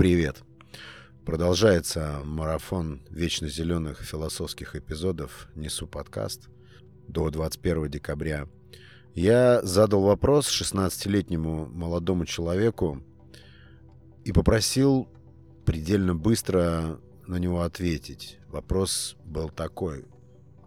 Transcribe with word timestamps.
Привет! 0.00 0.44
Продолжается 1.26 2.22
марафон 2.24 3.02
вечно 3.10 3.48
зеленых 3.48 4.00
философских 4.00 4.74
эпизодов 4.74 5.50
«Несу 5.54 5.86
подкаст» 5.86 6.48
до 7.06 7.28
21 7.28 7.90
декабря. 7.90 8.48
Я 9.14 9.60
задал 9.60 10.00
вопрос 10.00 10.48
16-летнему 10.48 11.66
молодому 11.66 12.24
человеку 12.24 13.02
и 14.24 14.32
попросил 14.32 15.06
предельно 15.66 16.14
быстро 16.14 16.98
на 17.26 17.36
него 17.36 17.60
ответить. 17.60 18.38
Вопрос 18.48 19.18
был 19.26 19.50
такой. 19.50 20.06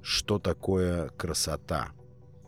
Что 0.03 0.37
такое 0.37 1.09
красота? 1.09 1.93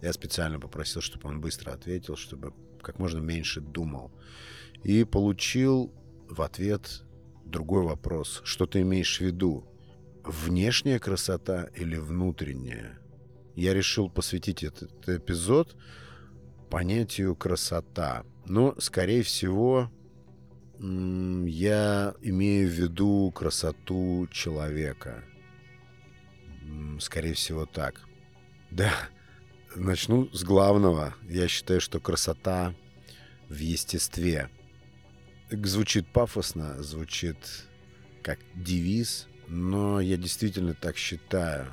Я 0.03 0.13
специально 0.13 0.59
попросил, 0.59 1.01
чтобы 1.01 1.29
он 1.29 1.41
быстро 1.41 1.71
ответил, 1.71 2.15
чтобы 2.15 2.53
как 2.83 2.99
можно 2.99 3.17
меньше 3.17 3.59
думал. 3.59 4.11
И 4.83 5.03
получил 5.03 5.91
в 6.29 6.41
ответ 6.41 7.03
другой 7.45 7.83
вопрос. 7.83 8.41
Что 8.43 8.65
ты 8.65 8.81
имеешь 8.81 9.17
в 9.17 9.21
виду? 9.21 9.67
Внешняя 10.23 10.99
красота 10.99 11.69
или 11.75 11.97
внутренняя? 11.97 12.97
Я 13.55 13.73
решил 13.73 14.09
посвятить 14.09 14.63
этот 14.63 15.07
эпизод 15.07 15.75
понятию 16.69 17.35
красота. 17.35 18.25
Но, 18.45 18.75
скорее 18.79 19.23
всего, 19.23 19.91
я 20.79 22.13
имею 22.21 22.67
в 22.67 22.71
виду 22.71 23.31
красоту 23.31 24.27
человека. 24.31 25.23
Скорее 26.99 27.33
всего, 27.33 27.65
так. 27.65 28.01
Да, 28.71 28.91
начну 29.75 30.29
с 30.33 30.43
главного. 30.43 31.13
Я 31.29 31.47
считаю, 31.47 31.79
что 31.79 31.99
красота 31.99 32.73
в 33.47 33.57
естестве. 33.57 34.49
Звучит 35.51 36.07
пафосно, 36.07 36.81
звучит 36.81 37.37
как 38.23 38.39
девиз, 38.55 39.27
но 39.47 40.01
я 40.01 40.17
действительно 40.17 40.73
так 40.73 40.97
считаю. 40.97 41.67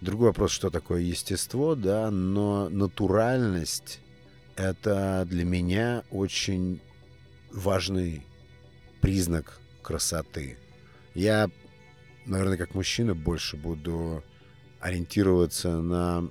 Другой 0.00 0.28
вопрос, 0.28 0.50
что 0.50 0.70
такое 0.70 1.02
естество, 1.02 1.74
да, 1.74 2.10
но 2.10 2.70
натуральность— 2.70 4.00
это 4.56 5.26
для 5.28 5.44
меня 5.44 6.04
очень 6.10 6.80
важный 7.52 8.24
признак 9.02 9.60
красоты. 9.82 10.56
Я, 11.14 11.50
наверное, 12.24 12.56
как 12.56 12.74
мужчина 12.74 13.14
больше 13.14 13.58
буду 13.58 14.24
ориентироваться 14.80 15.82
на, 15.82 16.30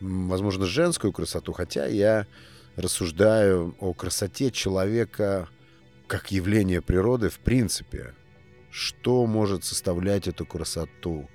возможно, 0.00 0.66
женскую 0.66 1.12
красоту, 1.12 1.52
хотя 1.52 1.86
я 1.86 2.28
рассуждаю 2.76 3.74
о 3.80 3.92
красоте 3.92 4.52
человека 4.52 5.48
как 6.12 6.30
явление 6.30 6.82
природы 6.82 7.30
в 7.30 7.38
принципе. 7.38 8.14
Что 8.70 9.24
может 9.24 9.64
составлять 9.64 10.28
эту 10.28 10.44
красоту? 10.44 11.26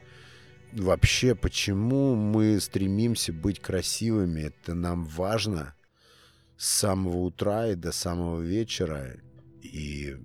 Вообще, 0.72 1.34
почему 1.34 2.14
мы 2.14 2.60
стремимся 2.60 3.34
быть 3.34 3.60
красивыми? 3.60 4.42
Это 4.42 4.76
нам 4.76 5.06
важно 5.06 5.74
с 6.58 6.68
самого 6.68 7.18
утра 7.18 7.70
и 7.70 7.76
до 7.76 7.92
самого 7.92 8.40
вечера. 8.40 9.16
И 9.64 10.16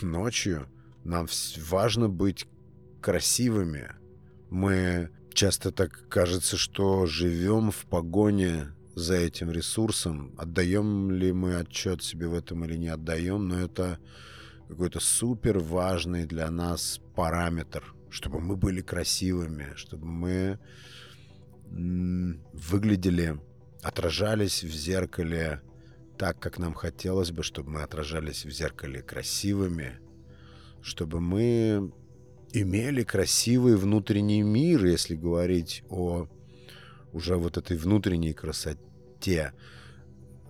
ночью 0.00 0.66
нам 1.04 1.28
важно 1.68 2.08
быть 2.08 2.48
красивыми. 3.00 3.88
Мы 4.50 5.10
часто 5.32 5.70
так 5.70 6.08
кажется, 6.08 6.56
что 6.56 7.06
живем 7.06 7.70
в 7.70 7.86
погоне 7.86 8.74
за 8.94 9.14
этим 9.14 9.50
ресурсом. 9.50 10.34
Отдаем 10.36 11.10
ли 11.10 11.32
мы 11.32 11.56
отчет 11.56 12.02
себе 12.02 12.28
в 12.28 12.34
этом 12.34 12.64
или 12.64 12.76
не 12.76 12.88
отдаем, 12.88 13.48
но 13.48 13.60
это 13.60 13.98
какой-то 14.68 15.00
супер 15.00 15.58
важный 15.58 16.26
для 16.26 16.50
нас 16.50 17.00
параметр, 17.14 17.94
чтобы 18.10 18.40
мы 18.40 18.56
были 18.56 18.80
красивыми, 18.80 19.72
чтобы 19.76 20.06
мы 20.06 20.58
выглядели, 21.70 23.40
отражались 23.82 24.62
в 24.62 24.70
зеркале 24.70 25.62
так, 26.18 26.38
как 26.38 26.58
нам 26.58 26.74
хотелось 26.74 27.32
бы, 27.32 27.42
чтобы 27.42 27.70
мы 27.70 27.82
отражались 27.82 28.44
в 28.44 28.50
зеркале 28.50 29.02
красивыми, 29.02 29.98
чтобы 30.82 31.20
мы 31.20 31.92
имели 32.52 33.02
красивый 33.02 33.76
внутренний 33.76 34.42
мир, 34.42 34.84
если 34.84 35.16
говорить 35.16 35.82
о 35.88 36.28
уже 37.12 37.36
вот 37.36 37.56
этой 37.56 37.76
внутренней 37.76 38.32
красоте. 38.32 39.52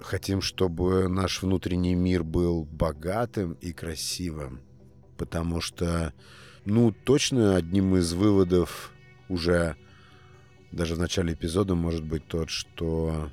Хотим, 0.00 0.40
чтобы 0.40 1.08
наш 1.08 1.42
внутренний 1.42 1.94
мир 1.94 2.24
был 2.24 2.64
богатым 2.64 3.52
и 3.54 3.72
красивым, 3.72 4.60
потому 5.16 5.60
что, 5.60 6.12
ну, 6.64 6.92
точно 6.92 7.56
одним 7.56 7.96
из 7.96 8.12
выводов 8.12 8.92
уже 9.28 9.76
даже 10.72 10.94
в 10.94 10.98
начале 10.98 11.34
эпизода 11.34 11.74
может 11.74 12.02
быть 12.04 12.26
тот, 12.26 12.50
что 12.50 13.30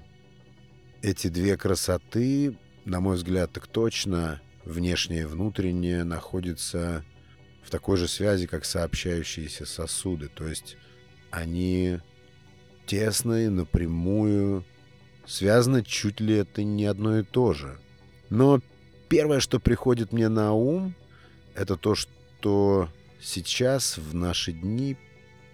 эти 1.02 1.28
две 1.28 1.58
красоты, 1.58 2.58
на 2.86 3.00
мой 3.00 3.16
взгляд, 3.16 3.52
так 3.52 3.68
точно, 3.68 4.42
внешнее 4.66 5.22
и 5.22 5.26
внутреннее, 5.26 6.04
находятся 6.04 7.06
в 7.64 7.70
такой 7.70 7.98
же 7.98 8.08
связи, 8.08 8.46
как 8.46 8.66
сообщающиеся 8.66 9.66
сосуды. 9.66 10.28
То 10.28 10.48
есть 10.48 10.78
они 11.32 12.00
тесно 12.90 13.46
и 13.46 13.50
напрямую 13.50 14.66
связаны 15.28 15.84
чуть 15.84 16.20
ли 16.20 16.34
это 16.38 16.64
не 16.64 16.86
одно 16.86 17.20
и 17.20 17.24
то 17.24 17.54
же. 17.54 17.78
Но 18.32 18.62
первое, 19.10 19.40
что 19.40 19.60
приходит 19.60 20.12
мне 20.12 20.28
на 20.28 20.54
ум, 20.54 20.96
это 21.54 21.76
то, 21.78 21.94
что 21.94 22.90
сейчас, 23.22 24.00
в 24.00 24.16
наши 24.16 24.54
дни, 24.54 24.98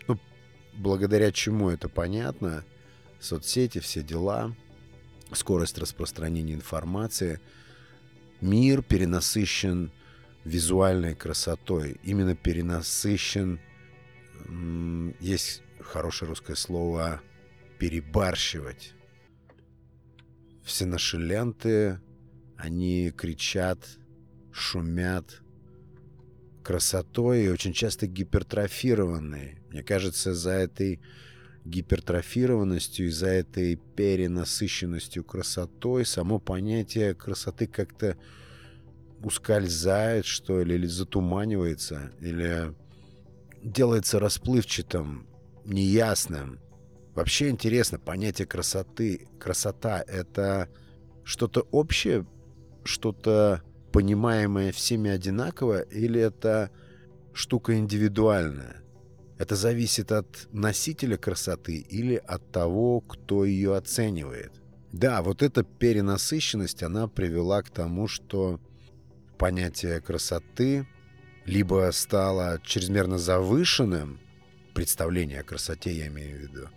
ну, 0.07 0.18
благодаря 0.78 1.34
чему 1.34 1.69
это 1.69 1.90
понятно, 1.90 2.63
соцсети, 3.19 3.79
все 3.79 4.02
дела— 4.02 4.56
скорость 5.34 5.78
распространения 5.78 6.53
информации. 6.53 7.41
Мир 8.40 8.81
перенасыщен 8.81 9.91
визуальной 10.46 11.16
красотой, 11.16 12.00
именно 12.02 12.34
перенасыщен, 12.34 13.59
есть 15.19 15.63
хорошее 15.80 16.30
русское 16.30 16.56
слово 16.56 17.22
«перебарщивать». 17.80 18.94
Все 20.63 20.86
наши 20.86 21.18
ленты, 21.18 22.00
они 22.58 23.12
кричат, 23.12 23.80
шумят 24.52 25.41
красотой 26.64 27.46
и 27.46 27.50
очень 27.50 27.74
часто 27.74 28.08
гипертрофированные. 28.08 29.62
Мне 29.69 29.84
кажется, 29.84 30.34
за 30.34 30.52
этой 30.52 31.00
гипертрофированностью, 31.66 33.08
из-за 33.08 33.28
этой 33.28 33.75
перенасыщенностью 33.75 35.24
красотой, 35.24 36.06
само 36.06 36.40
понятие 36.40 37.14
красоты 37.14 37.68
как-то 37.68 38.18
ускользает, 39.22 40.25
что 40.25 40.64
ли, 40.64 40.75
или 40.75 40.88
затуманивается, 40.88 42.12
или 42.19 42.74
делается 43.64 44.19
расплывчатым, 44.19 45.28
неясным. 45.66 46.59
Вообще 47.14 47.50
интересно, 47.50 48.00
понятие 48.00 48.48
красоты, 48.48 49.28
красота— 49.40 50.03
это 50.08 50.70
что-то 51.24 51.62
общее, 51.72 52.26
что-то 52.84 53.64
понимаемое 53.92 54.72
всеми 54.72 55.09
одинаково, 55.09 55.81
или 55.81 56.20
это 56.20 56.72
штука 57.34 57.78
индивидуальная? 57.78 58.84
Это 59.38 59.56
зависит 59.56 60.12
от 60.12 60.48
носителя 60.52 61.18
красоты 61.18 61.78
или 61.78 62.16
от 62.16 62.52
того, 62.52 63.02
кто 63.02 63.46
ее 63.46 63.76
оценивает. 63.76 64.52
Да, 64.92 65.22
вот 65.22 65.44
эта 65.44 65.64
перенасыщенность, 65.64 66.84
она 66.84 67.08
привела 67.08 67.62
к 67.62 67.70
тому, 67.70 68.08
что 68.08 68.62
понятие 69.38 70.00
красоты 70.00 70.88
либо 71.46 71.90
стало 71.91 72.62
чрезмерно 72.64 73.17
завышенным, 73.17 74.20
представление 74.76 75.40
о 75.40 75.44
красоте 75.44 75.92
я 75.92 76.08
имею 76.08 76.38
в 76.38 76.42
виду, 76.42 76.70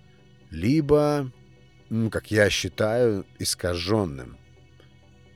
либо, 0.51 1.31
ну, 1.91 2.09
как 2.09 2.31
я 2.31 2.49
считаю, 2.49 3.27
искаженным 3.39 4.39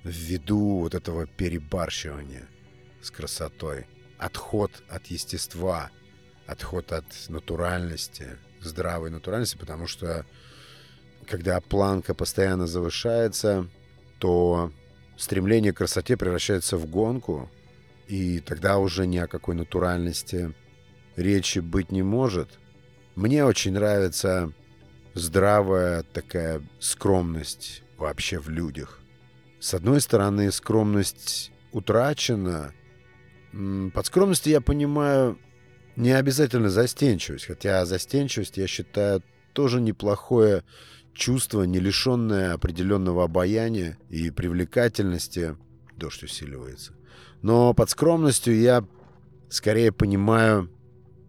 ввиду 0.04 0.78
вот 0.78 0.94
этого 0.94 1.26
перебарщивания 1.26 2.48
с 3.02 3.10
красотой, 3.10 3.86
отход 4.16 4.82
от 4.88 5.08
естества– 5.08 5.90
отход 6.46 6.92
от 6.92 7.04
натуральности, 7.28 8.38
здравой 8.60 9.10
натуральности, 9.10 9.56
потому 9.56 9.86
что 9.86 10.24
когда 11.26 11.60
планка 11.60 12.14
постоянно 12.14 12.66
завышается, 12.66 13.68
то 14.18 14.72
стремление 15.16 15.72
к 15.72 15.78
красоте 15.78 16.16
превращается 16.16 16.76
в 16.76 16.86
гонку, 16.86 17.50
и 18.08 18.40
тогда 18.40 18.78
уже 18.78 19.06
ни 19.06 19.18
о 19.18 19.26
какой 19.26 19.54
натуральности 19.54 20.52
речи 21.16 21.58
быть 21.58 21.92
не 21.92 22.02
может. 22.02 22.58
Мне 23.14 23.44
очень 23.44 23.72
нравится 23.72 24.52
здравая 25.14 26.02
такая 26.02 26.62
скромность 26.80 27.82
вообще 27.98 28.38
в 28.38 28.48
людях. 28.48 29.00
С 29.60 29.74
одной 29.74 30.00
стороны, 30.00 30.50
скромность 30.50 31.52
утрачена 31.72 32.74
Под 33.52 34.06
скромностью 34.06 34.52
я 34.52 34.60
понимаю 34.60 35.38
не 35.96 36.10
обязательно 36.12 36.70
застенчивость, 36.70 37.46
хотя 37.46 37.84
застенчивость, 37.84 38.56
я 38.56 38.66
считаю, 38.66 39.22
тоже 39.52 39.80
неплохое 39.80 40.64
чувство, 41.12 41.64
не 41.64 41.78
лишенное 41.78 42.54
определенного 42.54 43.24
обаяния 43.24 43.98
и 44.08 44.30
привлекательности. 44.30 45.56
Дождь 45.96 46.22
усиливается. 46.22 46.94
Но 47.42 47.74
под 47.74 47.90
скромностью 47.90 48.58
я 48.58 48.84
скорее 49.50 49.92
понимаю 49.92 50.70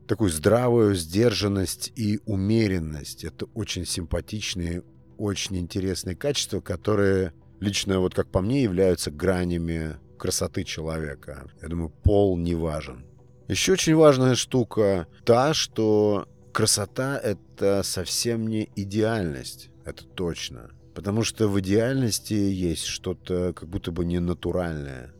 такую 0.08 0.30
здравую 0.30 0.96
сдержанность 0.96 1.92
и 1.96 2.20
умеренность. 2.26 3.24
Это 3.24 3.46
очень 3.54 3.86
симпатичные, 3.86 4.84
очень 5.18 5.58
интересные 5.58 6.16
качества, 6.16 6.62
которые 6.62 7.34
лично, 7.60 8.00
вот 8.00 8.14
как 8.14 8.30
по 8.30 8.42
мне, 8.42 8.64
являются 8.64 9.12
гранями 9.12 9.98
красоты 10.18 10.64
человека. 10.64 11.50
Я 11.62 11.68
думаю, 11.68 11.90
пол 11.90 12.38
не 12.38 12.56
важен. 12.56 13.06
Еще 13.48 13.74
очень 13.74 13.96
важная 13.96 14.36
штука 14.36 15.08
та, 15.26 15.54
что 15.54 16.28
красота— 16.54 17.20
это 17.24 17.84
совсем 17.84 18.48
не 18.48 18.70
идеальность. 18.76 19.70
Это 19.86 20.06
точно. 20.06 20.72
Потому 20.96 21.24
что 21.24 21.48
в 21.48 21.60
идеальности 21.60 22.34
есть 22.34 22.86
что-то 22.86 23.54
как 23.54 23.68
будто 23.68 23.92
бы 23.92 24.06
ненатуральное. 24.06 25.14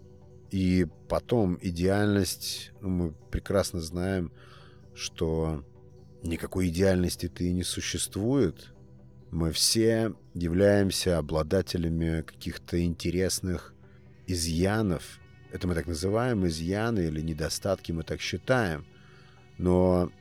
И 0.52 0.86
потом 1.10 1.58
идеальность, 1.62 2.72
ну, 2.80 2.90
мы 2.90 3.12
прекрасно 3.32 3.82
знаем, 3.82 4.32
что 4.96 5.66
никакой 6.24 6.70
идеальности-то 6.70 7.44
и 7.44 7.52
не 7.52 7.64
существует. 7.64 8.74
Мы 9.32 9.52
все 9.52 10.14
являемся 10.34 11.18
обладателями 11.18 12.22
каких-то 12.22 12.82
интересных 12.84 13.74
изъянов. 14.28 15.20
Это 15.52 15.68
мы 15.68 15.76
так 15.76 15.88
называем 15.88 16.46
изъяны 16.48 17.08
или 17.08 17.22
недостатки, 17.22 17.92
мы 17.92 18.04
так 18.04 18.22
считаем. 18.22 18.86
Но 19.58 20.12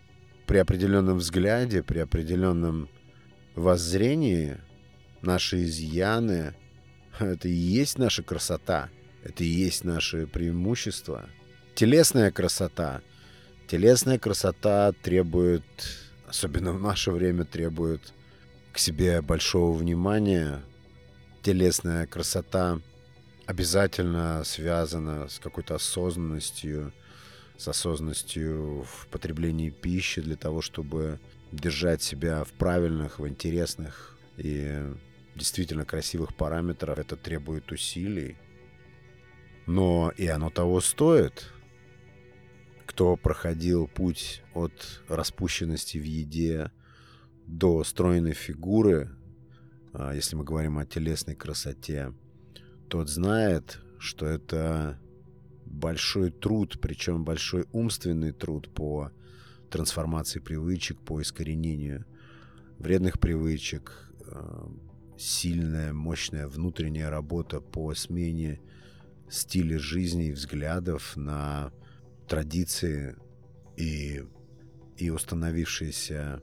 при 0.46 0.58
определенном 0.58 1.19
взгляде, 1.19 1.82
при 1.82 2.00
определенном 2.00 2.88
воззрении 3.54 4.58
наши 5.20 5.64
изъяны— 5.64 6.54
это 7.19 7.48
и 7.48 7.52
есть 7.52 7.98
наша 7.98 8.22
красота, 8.22 8.90
это 9.22 9.44
и 9.44 9.46
есть 9.46 9.84
наше 9.84 10.26
преимущество. 10.26 11.28
Телесная 11.74 12.30
красота. 12.30 13.02
Телесная 13.72 14.19
красота 14.19 14.92
требует, 14.92 15.64
особенно 16.26 16.72
в 16.72 16.78
наше 16.82 17.10
время, 17.10 17.46
требует 17.46 18.12
к 18.70 18.76
себе 18.76 19.22
большого 19.22 19.74
внимания. 19.74 20.60
Телесная 21.40 22.06
красота 22.06 22.80
обязательно 23.46 24.44
связана 24.44 25.26
с 25.26 25.38
какой-то 25.38 25.76
осознанностью, 25.76 26.92
с 27.56 27.66
осознанностью 27.66 28.82
в 28.82 29.06
потреблении 29.06 29.70
пищи 29.70 30.20
для 30.20 30.36
того, 30.36 30.60
чтобы 30.60 31.19
держать 31.50 32.02
себя 32.02 32.44
в 32.44 32.52
правильных, 32.52 33.20
в 33.20 33.26
интересных 33.26 34.19
и 34.36 34.82
действительно 35.34 35.86
красивых 35.86 36.34
параметрах. 36.34 36.98
Это 36.98 37.16
требует 37.16 37.72
усилий. 37.72 38.36
Но 39.64 40.12
и 40.14 40.26
оно 40.26 40.50
того 40.50 40.82
стоит. 40.82 41.50
Кто 42.93 43.17
проходил 43.17 43.89
путь 43.89 44.43
от 44.53 45.03
распущенности 45.09 45.97
в 45.97 46.03
еде 46.03 46.71
до 47.47 47.85
стройной 47.85 48.35
фигуры, 48.35 49.17
а, 49.94 50.12
если 50.15 50.37
мы 50.37 50.44
говорим 50.44 50.77
о 50.77 50.85
телесной 50.85 51.35
красоте, 51.35 52.12
тот 52.91 53.09
знает, 53.09 53.81
что 53.99 54.27
это 54.27 55.00
большой 55.65 56.31
труд, 56.31 56.81
причем 56.83 57.25
большой 57.25 57.67
умственный 57.73 58.33
труд 58.33 58.69
по 58.75 59.11
трансформации 59.71 60.41
привычек, 60.41 61.00
по 61.00 61.23
искоренению 61.23 62.05
вредных 62.79 63.19
привычек, 63.19 64.12
э, 64.27 64.67
сильная, 65.17 65.94
мощная 65.94 66.47
внутренняя 66.47 67.09
работа 67.09 67.62
по 67.62 67.94
смене 67.94 68.61
стиля 69.31 69.79
жизни 69.79 70.27
и 70.27 70.33
взглядов 70.33 71.17
на 71.17 71.73
традиции 72.32 73.14
и, 73.76 74.25
и 74.96 75.11
установившиеся 75.11 76.40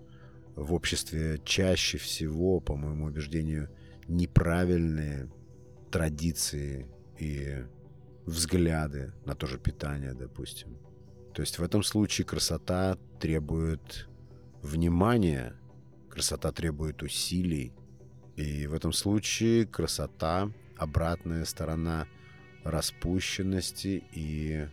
в 0.56 0.72
обществе 0.76 1.42
чаще 1.44 1.98
всего, 1.98 2.60
по 2.60 2.76
моему 2.76 3.06
убеждению, 3.06 3.72
неправильные 4.08 5.32
традиции 5.90 6.88
и 7.18 7.66
взгляды 8.28 9.14
на 9.26 9.34
то 9.34 9.48
же 9.48 9.58
питание, 9.58 10.14
допустим. 10.14 10.78
То 11.34 11.42
есть 11.42 11.58
в 11.58 11.64
этом 11.64 11.82
случае 11.82 12.26
красота 12.26 13.00
требует 13.20 14.08
внимания, 14.62 15.56
красота 16.08 16.52
требует 16.52 17.02
усилий. 17.02 17.74
И 18.36 18.68
в 18.68 18.76
этом 18.76 18.94
случае 18.94 19.66
красота— 19.66 20.52
обратная 20.78 21.46
сторона 21.46 22.06
распущенности 22.64 24.04
и 24.12 24.68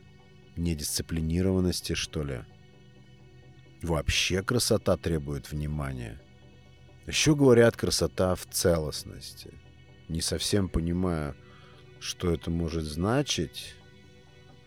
недисциплинированности, 0.56 1.94
что 1.94 2.22
ли. 2.22 2.40
Вообще 3.82 4.42
красота 4.42 4.96
требует 4.96 5.50
внимания. 5.50 6.20
Еще 7.06 7.36
говорят, 7.36 7.76
красота 7.76 8.34
в 8.34 8.46
целостности. 8.46 9.50
Не 10.08 10.20
совсем 10.20 10.68
понимаю, 10.68 11.36
что 12.00 12.32
это 12.32 12.50
может 12.50 12.84
значить, 12.84 13.74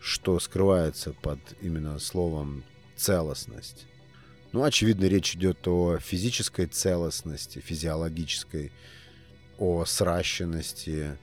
что 0.00 0.38
скрывается 0.38 1.12
под 1.12 1.40
именно 1.60 1.98
словом 1.98 2.64
целостность. 2.96 3.86
Ну, 4.52 4.64
очевидно, 4.64 5.04
речь 5.04 5.34
идет 5.34 5.66
о 5.68 5.98
физической 5.98 6.66
целостности, 6.66 7.60
физиологической, 7.60 8.72
о 9.58 9.84
сращенности 9.84 11.18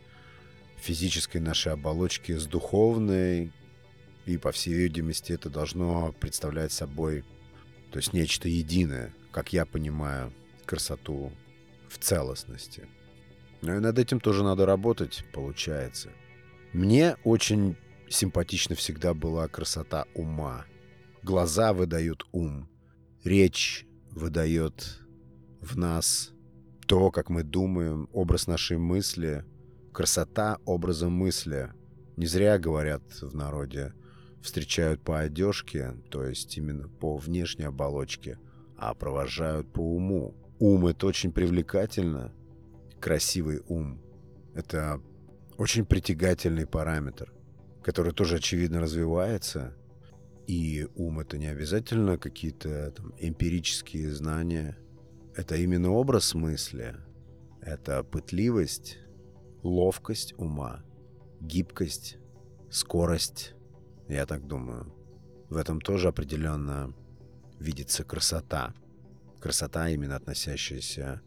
физической 0.77 1.39
нашей 1.39 1.73
оболочки 1.73 2.33
с 2.37 2.45
духовной, 2.45 3.51
и, 4.27 4.38
по 4.38 4.51
всей 4.51 4.74
видимости, 4.74 5.31
это 5.31 5.50
должно 5.50 6.12
представлять 6.19 6.71
собой, 6.71 7.24
то 7.91 7.97
есть 7.97 8.13
нечто 8.13 8.50
единое, 8.50 9.13
как 9.31 9.53
я 9.53 9.65
понимаю, 9.65 10.33
красоту 10.65 11.31
в 11.88 11.97
целостности. 11.97 12.88
Ну 13.62 13.77
и 13.77 13.79
над 13.79 13.97
этим 13.97 14.19
тоже 14.19 14.44
надо 14.44 14.65
работать, 14.65 15.24
получается. 15.33 16.09
Мне 16.74 17.15
очень 17.24 17.77
симпатична 18.10 18.75
всегда 18.75 19.13
была 19.13 19.48
красота 19.48 20.05
ума. 20.13 20.65
Глаза 21.24 21.74
выдают 21.74 22.27
ум. 22.34 22.69
Речь 23.24 23.86
выдает 24.12 25.00
в 25.62 25.77
нас 25.77 26.31
то, 26.86 27.12
как 27.12 27.29
мы 27.29 27.43
думаем, 27.43 28.10
образ 28.12 28.48
нашей 28.48 28.77
мысли. 28.77 29.46
Красота 29.93 30.60
образа 30.65 31.10
мысли. 31.10 31.72
Не 32.17 32.25
зря 32.25 32.57
говорят 32.60 33.03
в 33.22 33.36
народе, 33.36 33.93
встречают 34.41 35.01
по 35.01 35.20
одежке, 35.20 35.94
то 36.10 36.24
есть 36.24 36.58
именно 36.58 36.88
по 36.88 37.17
внешней 37.17 37.65
оболочке, 37.65 38.39
а 38.77 38.94
провожают 38.94 39.72
по 39.72 39.79
уму. 39.79 40.36
Ум— 40.60 40.88
это 40.88 41.08
очень 41.08 41.32
привлекательно, 41.32 42.34
красивый 43.00 43.62
ум. 43.67 44.01
Это 44.53 45.01
очень 45.58 45.86
притягательный 45.86 46.65
параметр, 46.65 47.34
который 47.84 48.13
тоже, 48.13 48.38
очевидно, 48.38 48.79
развивается. 48.79 49.75
И 50.48 50.88
ум— 50.96 51.20
это 51.22 51.38
не 51.38 51.48
обязательно 51.48 52.17
какие-то 52.17 52.91
там 52.91 53.13
эмпирические 53.20 54.12
знания. 54.13 54.77
Это 55.36 55.56
именно 55.56 55.91
образ 55.91 56.34
мысли. 56.34 56.96
Это 57.62 58.03
пытливость, 58.03 58.98
ловкость 59.62 60.34
ума, 60.38 60.84
гибкость, 61.41 62.17
скорость. 62.70 63.56
Я 64.07 64.25
так 64.25 64.47
думаю. 64.47 64.93
В 65.49 65.57
этом 65.57 65.81
тоже 65.81 66.07
определенно 66.09 66.93
видится 67.59 68.03
красота. 68.03 68.73
Красота, 69.41 69.89
именно 69.89 70.15
относящаяся 70.15 71.21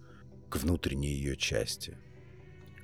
к 0.49 0.57
внутренней 0.57 1.13
ее 1.13 1.37
части. 1.37 1.97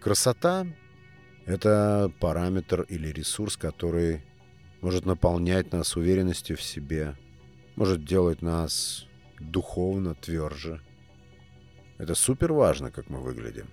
Красота— 0.01 0.67
это 1.47 2.13
параметр 2.21 2.83
или 2.83 3.09
ресурс, 3.09 3.57
который 3.57 4.25
может 4.81 5.07
наполнять 5.07 5.73
нас 5.73 5.97
уверенностью 5.97 6.57
в 6.57 6.63
себе, 6.63 7.17
может 7.75 8.05
делать 8.05 8.43
нас 8.43 9.07
духовно 9.41 10.15
тверже. 10.15 10.81
Это 11.99 12.15
супер 12.15 12.53
важно, 12.53 12.91
как 12.91 13.09
мы 13.09 13.21
выглядим. 13.21 13.69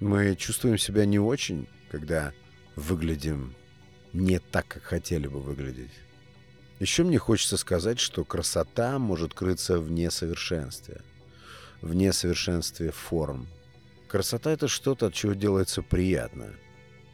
Мы 0.00 0.34
чувствуем 0.36 0.78
себя 0.78 1.04
не 1.04 1.18
очень, 1.18 1.68
когда 1.90 2.32
выглядим 2.76 3.54
не 4.12 4.38
так, 4.38 4.66
как 4.68 4.82
хотели 4.82 5.26
бы 5.26 5.40
выглядеть. 5.40 5.92
Еще 6.78 7.04
мне 7.04 7.18
хочется 7.18 7.56
сказать, 7.56 8.00
что 8.00 8.24
красота 8.24 8.98
может 8.98 9.34
крыться 9.34 9.78
в 9.78 9.90
несовершенстве 9.90 11.02
в 11.82 11.94
несовершенстве 11.94 12.90
форм. 12.90 13.48
Красота— 14.08 14.50
это 14.52 14.68
что-то, 14.68 15.06
от 15.06 15.14
чего 15.14 15.34
делается 15.34 15.82
приятно, 15.82 16.54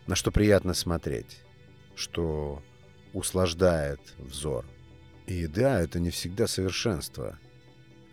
на 0.07 0.15
что 0.15 0.31
приятно 0.31 0.75
смотреть, 0.75 1.39
что 1.95 2.63
услаждает 3.13 4.01
взор. 4.19 4.65
И 5.27 5.47
да, 5.47 5.81
это 5.81 5.99
не 5.99 6.11
всегда 6.11 6.47
совершенство. 6.47 7.39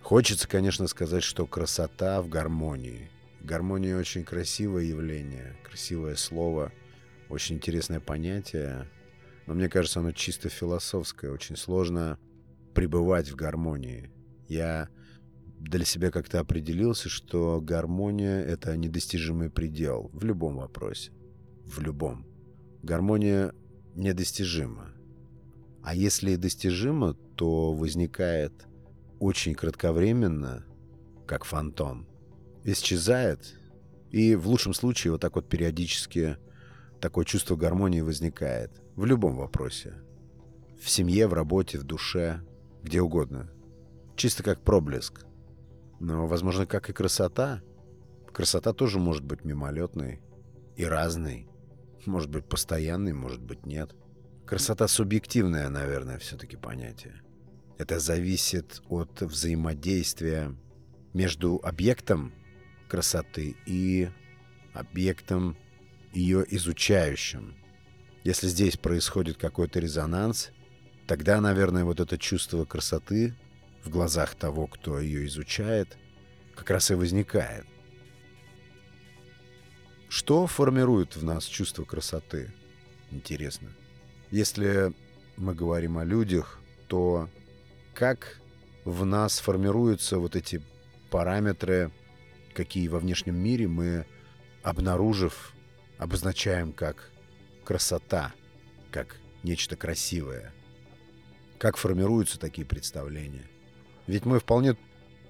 Хочется, 0.01 0.47
конечно, 0.47 0.87
сказать, 0.87 1.23
что 1.23 1.45
красота 1.45 2.21
в 2.21 2.27
гармонии. 2.27 3.09
Гармония 3.41 3.97
очень 3.97 4.23
красивое 4.23 4.83
явление, 4.83 5.55
красивое 5.63 6.15
слово, 6.15 6.71
очень 7.33 7.55
интересное 7.55 7.99
понятие. 7.99 8.87
Но 9.47 9.55
мне 9.55 9.67
кажется, 9.67 9.99
оно 9.99 10.11
чисто 10.11 10.49
философское. 10.49 11.31
Очень 11.31 11.57
сложно 11.57 12.19
пребывать 12.73 13.29
в 13.29 13.35
гармонии. 13.35 14.11
Я 14.47 14.89
для 15.59 15.83
себя 15.85 16.11
как-то 16.11 16.39
определился, 16.39 17.09
что 17.09 17.59
гармония— 17.61 18.41
это 18.45 18.77
недостижимый 18.77 19.49
предел 19.49 20.09
в 20.13 20.23
любом 20.23 20.57
вопросе. 20.57 21.11
В 21.65 21.81
любом. 21.81 22.25
Гармония 22.83 23.53
недостижима. 23.95 24.93
А 25.81 25.95
если 25.95 26.31
и 26.31 26.37
достижима, 26.37 27.13
то 27.35 27.73
возникает 27.73 28.53
очень 29.19 29.55
кратковременно, 29.55 30.65
как 31.25 31.45
фантом. 31.45 32.07
Исчезает, 32.63 33.55
и 34.11 34.35
в 34.35 34.47
лучшем 34.47 34.73
случае 34.73 35.11
вот 35.11 35.21
так 35.21 35.35
вот 35.35 35.49
периодически 35.49 36.37
такое 37.03 37.25
чувство 37.25 37.57
гармонии 37.57 37.99
возникает. 37.99 38.81
В 38.95 39.03
любом 39.03 39.35
вопросе. 39.35 39.93
В 40.81 40.89
семье, 40.89 41.27
в 41.27 41.33
работе, 41.33 41.77
в 41.77 41.83
душе, 41.83 42.41
где 42.81 43.01
угодно. 43.01 43.51
Чисто 44.15 44.41
как 44.41 44.61
проблеск. 44.61 45.25
Но, 45.99 46.27
возможно, 46.27 46.65
как 46.65 46.89
и 46.89 46.93
красота. 46.93 47.61
Красота 48.31 48.71
тоже 48.71 48.99
может 48.99 49.25
быть 49.25 49.43
мимолетной 49.43 50.21
и 50.77 50.85
разной. 50.85 51.49
Может 52.05 52.29
быть, 52.29 52.45
постоянной, 52.45 53.11
может 53.11 53.41
быть, 53.41 53.65
нет. 53.65 53.93
Красота 54.45 54.87
субъективная, 54.87 55.67
наверное, 55.67 56.19
все-таки 56.19 56.55
понятие. 56.55 57.21
Это 57.77 57.99
зависит 57.99 58.81
от 58.87 59.21
взаимодействия 59.21 60.55
между 61.11 61.59
объектом 61.63 62.31
красоты 62.87 63.57
и 63.65 64.09
объектом 64.73 65.57
ее 66.13 66.45
изучающим. 66.55 67.55
Если 68.23 68.47
здесь 68.47 68.77
происходит 68.77 69.37
какой-то 69.37 69.79
резонанс, 69.79 70.51
тогда, 71.07 71.41
наверное, 71.41 71.83
вот 71.83 71.99
это 71.99 72.17
чувство 72.17 72.65
красоты 72.65 73.35
в 73.83 73.89
глазах 73.89 74.35
того, 74.35 74.67
кто 74.67 74.99
ее 74.99 75.25
изучает, 75.27 75.97
как 76.55 76.69
раз 76.69 76.91
и 76.91 76.95
возникает. 76.95 77.65
Что 80.07 80.45
формирует 80.47 81.15
в 81.15 81.23
нас 81.23 81.45
чувство 81.45 81.83
красоты? 81.83 82.53
Интересно. 83.11 83.69
Если 84.31 84.93
мы 85.37 85.55
говорим 85.55 85.97
о 85.97 86.05
людях, 86.05 86.59
то 86.87 87.29
как 87.93 88.39
в 88.85 89.05
нас 89.05 89.39
формируются 89.39 90.19
вот 90.19 90.35
эти 90.35 90.61
параметры, 91.09 91.91
какие 92.53 92.87
во 92.87 92.99
внешнем 92.99 93.35
мире 93.35 93.67
мы, 93.67 94.05
обнаружив, 94.61 95.52
обозначаем 96.03 96.73
как 96.73 97.09
красота, 97.63 98.33
как 98.91 99.15
нечто 99.41 99.77
красивое. 99.77 100.53
Как 101.57 101.77
формируются 101.77 102.37
такие 102.37 102.67
представления? 102.67 103.47
Ведь 104.05 104.25
мы 104.25 104.39
вполне 104.39 104.75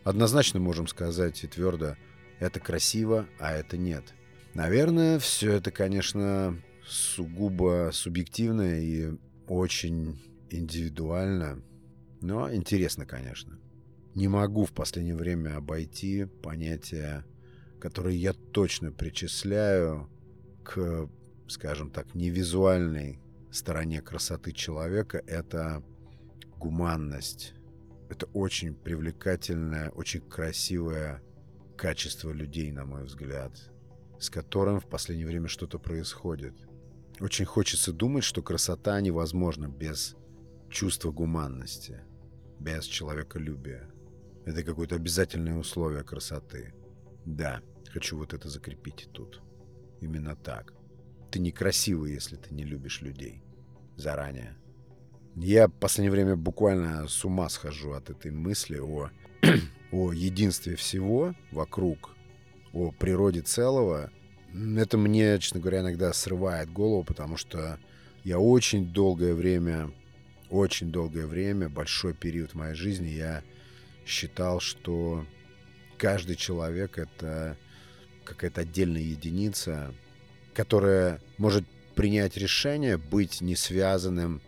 однозначно 0.04 0.60
можем 0.60 0.88
сказать 0.88 1.44
и 1.44 1.48
твердо, 1.48 1.96
это 2.40 2.60
красиво, 2.60 3.28
а 3.40 3.54
это 3.54 3.78
нет. 3.78 4.16
Наверное, 4.56 5.20
все 5.20 5.54
это, 5.54 5.70
конечно, 5.70 6.60
сугубо 6.88 7.92
субъективно 7.94 8.80
и 8.80 9.12
очень 9.48 10.20
индивидуально, 10.50 11.62
но 12.20 12.52
интересно, 12.52 13.06
конечно. 13.06 13.60
Не 14.16 14.28
могу 14.28 14.66
в 14.66 14.72
последнее 14.72 15.16
время 15.16 15.56
обойти 15.56 16.26
понятия, 16.26 17.26
которые 17.80 18.18
я 18.20 18.34
точно 18.34 18.92
причисляю 18.92 20.10
к, 20.64 21.10
скажем 21.48 21.92
так, 21.92 22.16
невизуальной 22.16 23.20
стороне 23.52 24.02
красоты 24.02 24.52
человека. 24.52 25.22
Это 25.28 25.84
гуманность, 26.58 27.54
это 28.10 28.26
очень 28.34 28.74
привлекательное, 28.74 29.90
очень 29.90 30.22
красивое 30.22 31.22
качество 31.78 32.32
людей, 32.32 32.72
на 32.72 32.86
мой 32.86 33.04
взгляд, 33.04 33.52
с 34.20 34.30
которым 34.30 34.80
в 34.80 34.88
последнее 34.88 35.28
время 35.28 35.48
что-то 35.48 35.80
происходит. 35.80 36.56
Очень 37.20 37.46
хочется 37.46 37.94
думать, 37.94 38.24
что 38.24 38.42
красота 38.42 39.00
невозможна 39.02 39.68
без 39.68 40.16
чувства 40.70 41.12
гуманности, 41.12 42.02
без 42.60 42.86
человеколюбия. 42.86 43.94
Это 44.46 44.64
какое-то 44.64 44.96
обязательное 44.96 45.58
условие 45.58 46.04
красоты. 46.04 46.74
Да, 47.26 47.62
хочу 47.92 48.18
вот 48.18 48.34
это 48.34 48.50
закрепить 48.50 49.10
тут. 49.14 49.43
Именно 50.04 50.36
так. 50.36 50.74
Ты 51.32 51.40
некрасивый, 51.40 52.12
если 52.12 52.36
ты 52.36 52.54
не 52.54 52.66
любишь 52.66 53.02
людей. 53.02 53.42
Заранее. 53.96 54.58
Я 55.38 55.70
в 55.70 55.72
последнее 55.72 56.12
время 56.12 56.36
буквально 56.36 57.08
с 57.08 57.24
ума 57.24 57.48
схожу 57.48 57.94
от 57.94 58.10
этой 58.10 58.32
мысли 58.32 58.80
о, 58.80 59.12
о 59.94 60.12
единстве 60.12 60.76
всего 60.76 61.34
вокруг, 61.52 62.18
о 62.74 62.92
природе 62.92 63.44
целого. 63.44 64.12
Это 64.54 64.98
мне, 64.98 65.40
честно 65.40 65.62
говоря, 65.62 65.80
иногда 65.80 66.12
срывает 66.12 66.70
голову, 66.70 67.06
потому 67.06 67.38
что 67.38 67.80
я 68.26 68.40
очень 68.40 68.92
долгое 68.92 69.34
время, 69.34 69.90
очень 70.50 70.92
долгое 70.92 71.28
время, 71.28 71.70
большой 71.70 72.14
период 72.14 72.56
моей 72.56 72.76
жизни, 72.76 73.08
я 73.08 73.42
считал, 74.06 74.60
что 74.60 75.26
каждый 75.98 76.36
человек— 76.36 76.98
это 76.98 77.58
какая-то 78.24 78.62
отдельная 78.62 79.02
единица, 79.02 79.94
которая 80.54 81.22
может 81.38 81.66
принять 81.96 82.38
решение 82.38 82.98
быть 82.98 83.42
не 83.42 83.56
связанным 83.56 84.42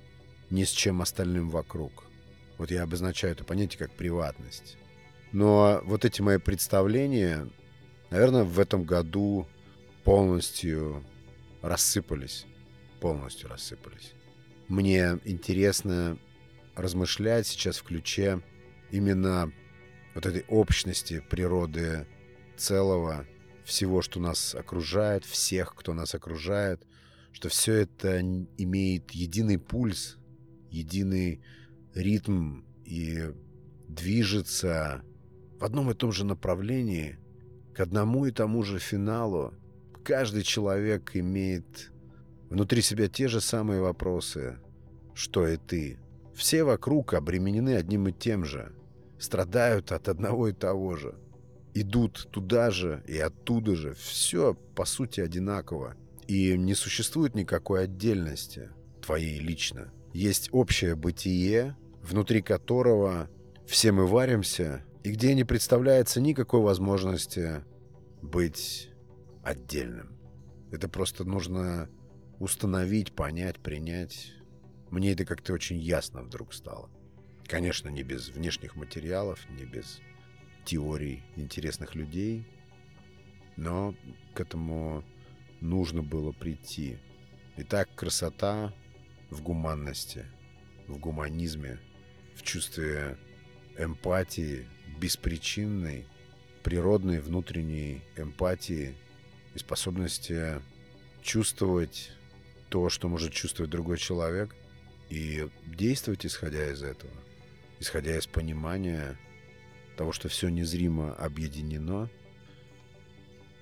ни 0.50 0.63
с 0.63 0.72
чем 0.72 1.01
остальным 1.01 1.50
вокруг. 1.50 2.05
Вот 2.58 2.72
я 2.72 2.84
обозначаю 2.84 3.34
это 3.34 3.44
понятие 3.44 3.79
как 3.79 3.91
приватность. 3.91 4.77
Но 5.32 5.82
вот 5.84 6.05
эти 6.05 6.22
мои 6.22 6.38
представления, 6.38 7.50
наверное, 8.10 8.44
в 8.44 8.60
этом 8.60 8.84
году 8.84 9.48
полностью 10.03 11.03
рассыпались. 11.62 12.46
Полностью 13.01 13.50
рассыпались. 13.50 14.13
Мне 14.67 15.20
интересно 15.25 16.17
размышлять 16.75 17.48
сейчас 17.48 17.77
в 17.77 17.84
ключе 17.84 18.41
именно 18.91 19.51
вот 20.13 20.25
этой 20.25 20.46
общности 20.48 21.24
природы 21.29 22.08
целого, 22.58 23.25
всего, 23.66 24.02
что 24.02 24.20
нас 24.20 24.56
окружает, 24.56 25.26
всех, 25.26 25.76
кто 25.76 25.94
нас 25.94 26.16
окружает, 26.16 26.86
что 27.32 27.50
все 27.50 27.74
это 27.74 28.22
имеет 28.22 29.12
единый 29.12 29.58
пульс, 29.58 30.18
единый 30.70 31.42
ритм 31.94 32.62
и 32.86 33.32
движется 33.88 35.04
в 35.60 35.64
одном 35.64 35.92
и 35.92 35.96
том 35.96 36.12
же 36.12 36.26
направлении 36.26 37.18
к 37.74 37.80
одному 37.80 38.26
и 38.26 38.32
тому 38.32 38.64
же 38.64 38.80
финалу. 38.80 39.54
Каждый 40.04 40.44
человек 40.44 41.12
имеет 41.16 41.92
внутри 42.50 42.82
себя 42.82 43.08
те 43.08 43.28
же 43.28 43.42
самые 43.42 43.82
вопросы, 43.82 44.60
что 45.14 45.48
и 45.48 45.58
ты. 45.58 46.00
Все 46.36 46.64
вокруг 46.64 47.14
обременены 47.14 47.76
одним 47.76 48.08
и 48.10 48.14
тем 48.14 48.46
же, 48.46 48.74
страдают 49.18 49.92
от 49.92 50.08
одного 50.08 50.50
и 50.50 50.54
того 50.54 50.96
же, 50.96 51.16
идут 51.75 52.27
туда 52.32 52.72
же 52.72 53.03
и 53.08 53.20
оттуда 53.20 53.75
же. 53.75 53.94
Все, 53.94 54.55
по 54.75 54.86
сути, 54.86 55.22
одинаково. 55.22 55.96
И 56.27 56.58
не 56.58 56.74
существует 56.74 57.36
никакой 57.36 57.84
отдельности 57.84 58.72
твоей 59.01 59.39
лично 59.39 59.91
есть 60.15 60.48
общее 60.53 60.96
бытие, 60.96 61.75
внутри 62.01 62.41
которого 62.41 63.29
все 63.67 63.91
мы 63.91 64.08
варимся, 64.08 64.86
и 65.03 65.12
где 65.12 65.36
не 65.36 65.44
представляется 65.44 66.22
никакой 66.22 66.62
возможности 66.62 67.65
быть 68.22 68.89
отдельным. 69.44 70.17
Это 70.72 70.88
просто 70.88 71.25
нужно 71.25 71.89
установить, 72.39 73.13
понять, 73.13 73.60
принять. 73.60 74.34
Мне 74.89 75.12
это 75.12 75.25
как-то 75.25 75.51
очень 75.51 75.77
ясно 75.77 76.24
вдруг 76.24 76.53
стало. 76.53 76.89
Конечно, 77.46 77.89
не 77.89 78.03
без 78.03 78.29
внешних 78.29 78.77
материалов, 78.77 79.46
не 79.50 79.65
без 79.65 80.00
теорий 80.66 81.24
интересных 81.36 81.96
людей, 81.96 82.46
но 83.56 83.96
к 84.34 84.42
этому 84.42 85.04
нужно 85.62 86.02
было 86.02 86.32
прийти. 86.32 86.98
Итак, 87.58 87.90
красота 87.96 88.74
в 89.30 89.42
гуманности, 89.42 90.26
в 90.88 90.98
гуманизме, 90.98 91.80
в 92.36 92.44
чувстве 92.44 93.18
эмпатии, 93.78 94.68
беспричинной, 95.00 96.06
природной 96.64 97.20
внутренней 97.20 98.02
эмпатии 98.18 98.96
и 99.54 99.60
способности 99.60 100.62
чувствовать 101.22 102.12
то, 102.70 102.90
что 102.90 103.08
может 103.08 103.32
чувствовать 103.32 103.72
другой 103.72 103.98
человек, 103.98 104.56
и 105.10 105.48
действовать 105.68 106.26
исходя 106.26 106.72
из 106.72 106.82
этого, 106.82 107.14
исходя 107.80 108.18
из 108.18 108.26
понимания 108.26 109.18
того, 109.96 110.12
что 110.12 110.30
все 110.30 110.50
незримо 110.50 111.14
объединено. 111.16 112.10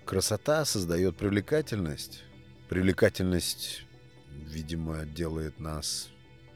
Красота 0.06 0.66
создает 0.66 1.16
привлекательность. 1.16 2.24
Привлекательность, 2.70 3.86
видимо, 4.30 5.06
делает 5.06 5.60
нас 5.60 6.10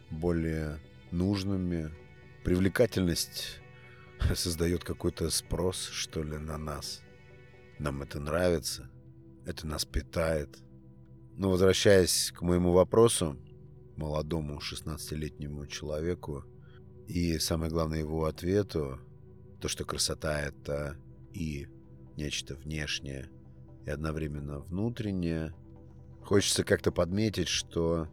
более 0.10 0.80
нужными. 1.12 1.94
Привлекательность 2.44 3.60
создает 4.36 4.84
какой-то 4.84 5.30
спрос, 5.30 5.90
что 5.92 6.24
ли, 6.24 6.38
на 6.38 6.58
нас. 6.58 7.02
Нам 7.80 8.02
это 8.02 8.20
нравится, 8.20 8.90
это 9.46 9.68
нас 9.68 9.86
питает. 9.86 10.58
Но 11.36 11.52
возвращаясь 11.52 12.32
к 12.32 12.42
моему 12.42 12.72
вопросу, 12.72 13.38
молодому 13.96 14.60
16-летнему 14.60 15.68
человеку, 15.68 16.44
и 17.08 17.38
самое 17.38 17.72
главное 17.72 18.00
его 18.00 18.26
ответу, 18.26 19.00
то, 19.60 19.68
что 19.68 19.86
красота— 19.86 20.42
это 20.42 20.98
и 21.34 21.68
нечто 22.16 22.56
внешнее, 22.56 23.30
и 23.86 23.90
одновременно 23.90 24.60
внутреннее. 24.60 25.54
Хочется 26.22 26.64
как-то 26.64 26.92
подметить, 26.92 27.48
что 27.48 28.08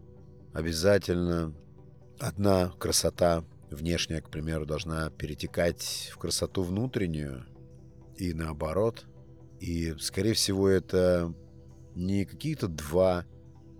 обязательно 0.52 1.54
одна 2.18 2.70
красота 2.78 3.44
внешняя, 3.70 4.20
к 4.20 4.30
примеру, 4.30 4.66
должна 4.66 5.10
перетекать 5.10 6.10
в 6.12 6.18
красоту 6.18 6.62
внутреннюю 6.62 7.44
и 8.16 8.32
наоборот. 8.32 9.06
И, 9.60 9.94
скорее 9.98 10.34
всего, 10.34 10.68
это 10.68 11.34
не 11.94 12.24
какие-то 12.24 12.68
два 12.68 13.24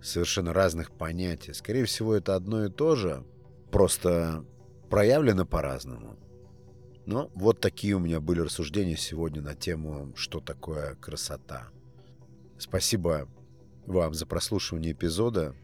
совершенно 0.03 0.53
разных 0.53 0.93
понятия. 0.93 1.55
Скорее 1.55 1.85
всего, 1.85 2.15
это 2.15 2.35
одно 2.35 2.65
и 2.67 2.71
то 2.71 2.97
же, 2.97 3.25
просто 3.71 4.45
проявлено 4.91 5.47
по-разному. 5.47 6.19
Но 7.07 7.31
вот 7.35 7.61
такие 7.61 7.95
у 7.95 7.99
меня 7.99 8.21
были 8.21 8.41
рассуждения 8.41 8.97
сегодня 8.97 9.43
на 9.43 9.55
тему, 9.55 10.13
что 10.17 10.41
такое 10.41 10.95
красота. 10.95 11.69
Спасибо 12.59 13.29
вам 13.87 14.15
за 14.15 14.25
прослушивание 14.27 14.93
эпизода. 14.93 15.55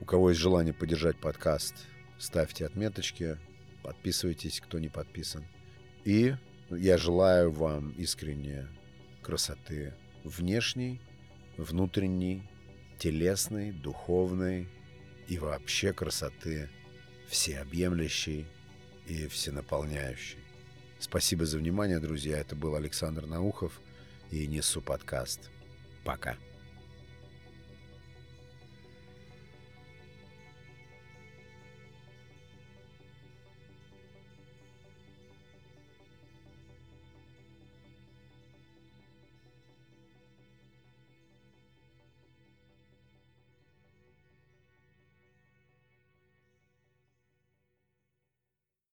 У 0.00 0.04
кого 0.04 0.30
есть 0.30 0.40
желание 0.40 0.74
поддержать 0.74 1.20
подкаст, 1.20 1.74
ставьте 2.18 2.66
отметочки, 2.66 3.38
подписывайтесь, 3.84 4.60
кто 4.60 4.78
не 4.78 4.88
подписан. 4.88 5.44
И 6.04 6.34
я 6.70 6.98
желаю 6.98 7.52
вам 7.52 7.90
искренне 7.90 8.66
красоты 9.22 9.94
внешней, 10.24 11.00
внутренней, 11.56 12.42
телесной, 12.98 13.70
духовной 13.70 14.68
и 15.28 15.38
вообще 15.38 15.92
красоты 15.92 16.68
всеобъемлющей 17.28 18.46
и 19.06 19.28
всенаполняющей. 19.28 20.38
Спасибо 21.00 21.46
за 21.46 21.56
внимание, 21.56 21.98
друзья. 21.98 22.38
Это 22.38 22.54
был 22.54 22.74
Александр 22.74 23.26
Наухов 23.26 23.80
и 24.30 24.46
Несу 24.46 24.82
подкаст. 24.82 25.50
Пока. 26.04 26.36